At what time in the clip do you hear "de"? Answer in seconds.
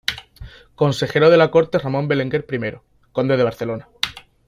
1.29-1.37, 1.77-1.83, 3.37-3.43